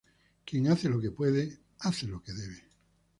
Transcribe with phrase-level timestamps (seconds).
[0.47, 2.63] Quien hace lo que puede, hace lo que debe